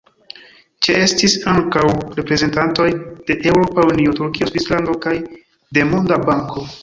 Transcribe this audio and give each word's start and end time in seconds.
Ĉeestis 0.85 1.35
ankaŭ 1.51 1.83
reprezentantoj 2.19 2.87
de 3.29 3.37
Eŭropa 3.51 3.85
Unio, 3.91 4.15
Turkio, 4.23 4.49
Svislando 4.53 4.95
kaj 5.07 5.15
de 5.79 5.85
Monda 5.93 6.19
Banko. 6.31 6.67